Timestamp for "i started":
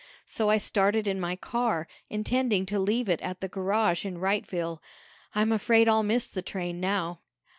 0.49-1.05